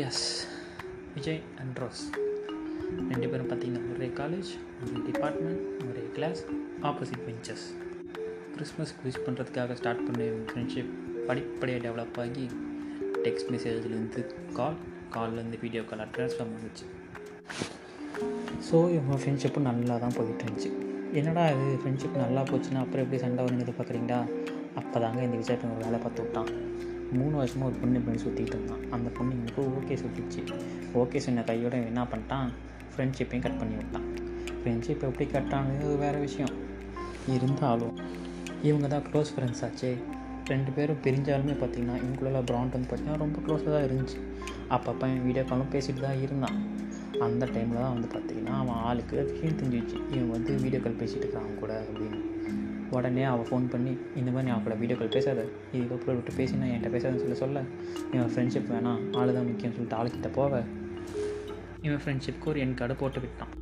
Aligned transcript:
S 0.00 0.46
Vijay 1.14 1.40
and 1.60 1.78
rose 1.78 2.02
ரெண்டு 3.10 3.28
பேரும் 3.28 3.50
பார்த்தீங்கன்னா 3.50 3.82
ஒரே 3.94 4.08
காலேஜ் 4.20 4.50
ஒரே 4.82 5.00
டிபார்ட்மெண்ட் 5.10 5.62
ஒரே 5.88 6.04
class 6.14 6.44
opposite 6.82 7.22
benches 7.26 7.64
Christmas 8.54 8.94
wish 9.04 9.22
பண்ணுறதுக்காக 9.26 9.74
ஸ்டார்ட் 9.74 10.04
பண்ண 10.06 10.24
ஃப்ரெண்ட்ஷிப் 10.50 10.90
படிப்படியாக 11.28 11.82
டெவலப் 11.86 12.20
ஆகி 12.20 12.50
டெக்ஸ்ட் 13.24 13.50
மெசேஜ்லேருந்து 13.54 14.22
கால் 14.52 14.78
கால்லேருந்து 15.16 15.58
வீடியோ 15.60 15.84
கால் 15.84 16.06
ட்ரான்ஸ்ஃபார்ம் 16.16 16.54
வந்துச்சு 16.56 16.86
ஸோ 18.68 18.76
இவங்க 18.92 19.16
ஃப்ரெண்ட்ஷிப்பும் 19.22 19.68
நல்லா 19.70 19.96
தான் 19.98 20.14
போயிட்டு 20.16 20.44
இருந்துச்சு. 20.44 20.70
என்னடா 21.12 21.42
இது 21.48 21.78
ஃப்ரெண்ட்ஷிப் 21.82 22.22
நல்லா 22.24 22.42
போச்சுன்னா 22.42 22.80
அப்புறம் 22.84 23.04
எப்படி 23.04 23.18
சண்டை 23.18 23.44
வரும்னு 23.44 23.64
எதிர்பார்க்குறீங்களா 23.64 24.18
அப்போ 24.74 25.00
தாங்க 25.00 25.22
இந்த 25.22 25.36
விஜய் 25.36 25.58
வேலை 25.82 25.98
பார்த்து 25.98 26.22
விட்டான். 26.22 26.50
மூணு 27.12 27.36
வருஷமாக 27.36 27.70
ஒரு 27.70 27.80
பொண்ணு 27.80 28.00
பண்ணி 28.00 28.20
சுற்றிட்டு 28.22 28.54
இருந்தான். 28.56 28.90
அந்த 28.90 29.10
பொண்ணு 29.10 29.23
ஓகே 29.94 30.02
சுற்றிச்சு 30.02 30.40
ஓகே 31.00 31.18
சொன்ன 31.24 31.42
கையோட 31.48 31.74
என்ன 31.88 32.00
பண்ணிட்டான்? 32.12 32.48
ஃப்ரெண்ட்ஷிப்பையும் 32.92 33.44
கட் 33.44 33.58
பண்ணி 33.60 33.74
விட்டான். 33.80 34.06
ஃப்ரெண்ட்ஷிப் 34.60 35.04
எப்படி 35.08 35.26
கட் 35.26 35.52
ஆனது 35.56 35.88
வேறு 36.02 36.18
விஷயம். 36.20 36.52
இருந்தாலும் 37.34 37.94
இவங்க 38.68 38.86
தான் 38.92 39.04
க்ளோஸ் 39.08 39.30
ஃப்ரெண்ட்ஸ் 39.34 39.62
ஆச்சே. 39.66 39.90
ரெண்டு 40.50 40.70
பேரும் 40.76 41.00
பிரிஞ்சாலுமே 41.04 41.54
பார்த்திங்கன்னா 41.60 41.96
இவங்களுள்ள 42.04 42.40
ப்ராண்ட் 42.50 42.74
வந்து 42.76 42.88
பார்த்திங்கன்னா 42.90 43.20
ரொம்ப 43.24 43.38
க்ளோஸாக 43.46 43.72
தான் 43.76 43.86
இருந்துச்சு. 43.88 44.18
அப்பப்போ 44.76 45.06
என் 45.12 45.24
வீடியோ 45.26 45.44
காலும் 45.50 45.72
பேசிட்டு 45.74 46.04
தான் 46.06 46.20
இருந்தான். 46.26 46.58
அந்த 47.26 47.44
டைமில் 47.54 47.82
தான் 47.84 47.94
வந்து 47.96 48.10
பார்த்திங்கன்னா 48.16 48.56
அவன் 48.62 48.80
ஆளுக்கு 48.88 49.24
விஷயம் 49.32 49.60
தெரிஞ்சிச்சு 49.62 49.98
இவன் 50.14 50.32
வந்து 50.36 50.54
வீடியோ 50.64 50.82
கால் 50.86 51.00
பேசிகிட்டு 51.02 51.26
இருக்கான் 51.26 51.58
கூட 51.62 51.72
அப்படின்னு. 51.84 52.20
உடனே 52.94 53.22
அவள் 53.22 53.46
ஃபோன் 53.46 53.70
பண்ணி 53.70 53.92
இந்த 54.16 54.30
மாதிரி 54.30 54.42
நீ 54.42 54.50
அவளை 54.50 54.62
கூட 54.62 54.74
வீடியோ 54.74 54.98
கால் 54.98 55.14
பேசாத. 55.16 55.44
இதுக்கப்புறம் 55.72 56.16
விட்டு 56.18 56.32
பேசினா 56.36 56.66
என்கிட்ட 56.72 56.90
பேசாதுன்னு 56.94 57.24
சொல்லி 57.24 57.34
சொல்ல. 57.34 57.62
இவன் 58.12 58.32
ஃப்ரெண்ட்ஷிப் 58.34 58.70
வேணாம் 58.72 59.02
ஆள் 59.16 59.34
தான் 59.34 59.48
முக்கியம்னு 59.50 59.76
சொல்லிட்டு 59.78 59.98
ஆளுக்கிட்ட 60.00 60.32
போக 60.32 60.62
இவன் 61.82 62.00
ஃப்ரெண்ட்ஷிப்க்கு 62.04 62.48
ஒரு 62.52 62.60
என் 62.60 62.74
கடை 62.74 62.96
போட்டு 62.98 63.20
விட்டான். 63.20 63.52